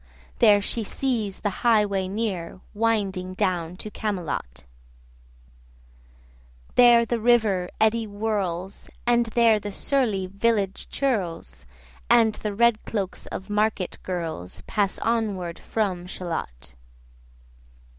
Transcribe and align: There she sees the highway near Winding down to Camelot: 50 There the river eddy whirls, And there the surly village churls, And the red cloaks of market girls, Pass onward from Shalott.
There 0.39 0.63
she 0.63 0.83
sees 0.83 1.41
the 1.41 1.51
highway 1.61 2.07
near 2.07 2.59
Winding 2.73 3.35
down 3.35 3.77
to 3.77 3.91
Camelot: 3.91 4.63
50 6.69 6.73
There 6.73 7.05
the 7.05 7.19
river 7.19 7.69
eddy 7.79 8.05
whirls, 8.05 8.89
And 9.05 9.27
there 9.27 9.59
the 9.59 9.71
surly 9.71 10.25
village 10.25 10.89
churls, 10.89 11.67
And 12.09 12.33
the 12.33 12.55
red 12.55 12.83
cloaks 12.83 13.27
of 13.27 13.51
market 13.51 13.99
girls, 14.01 14.63
Pass 14.65 14.97
onward 14.97 15.59
from 15.59 16.07
Shalott. 16.07 16.73